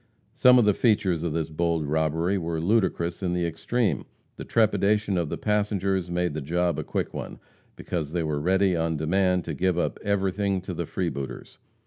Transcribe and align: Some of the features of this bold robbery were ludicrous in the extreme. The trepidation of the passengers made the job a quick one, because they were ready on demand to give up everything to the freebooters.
Some 0.33 0.57
of 0.57 0.65
the 0.65 0.73
features 0.73 1.21
of 1.21 1.33
this 1.33 1.51
bold 1.51 1.85
robbery 1.85 2.35
were 2.39 2.59
ludicrous 2.59 3.21
in 3.21 3.33
the 3.33 3.45
extreme. 3.45 4.07
The 4.35 4.43
trepidation 4.43 5.15
of 5.15 5.29
the 5.29 5.37
passengers 5.37 6.09
made 6.09 6.33
the 6.33 6.41
job 6.41 6.79
a 6.79 6.83
quick 6.83 7.13
one, 7.13 7.37
because 7.75 8.11
they 8.11 8.23
were 8.23 8.39
ready 8.41 8.75
on 8.75 8.97
demand 8.97 9.45
to 9.45 9.53
give 9.53 9.77
up 9.77 9.99
everything 10.03 10.59
to 10.61 10.73
the 10.73 10.87
freebooters. 10.87 11.59